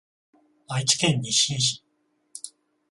[0.67, 1.85] 愛知県日進市